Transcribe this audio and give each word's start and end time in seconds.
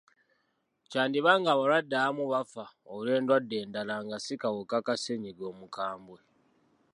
Kyandiba 0.89 1.31
ng'abalwadde 1.39 1.95
abamu 1.97 2.25
bafa 2.33 2.65
olw'endwadde 2.93 3.55
endala 3.63 3.95
nga 4.05 4.17
si 4.25 4.33
kawuka 4.41 4.77
ka 4.85 4.95
ssenyiga 4.97 5.43
omukambwe. 5.51 6.19